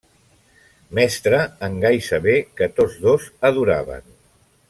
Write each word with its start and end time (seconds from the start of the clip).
Mestre 0.99 1.41
en 1.67 1.75
Gai 1.83 2.01
Saber 2.07 2.35
que 2.61 2.69
tots 2.81 2.97
dos 3.05 3.29
adoraven. 3.51 4.09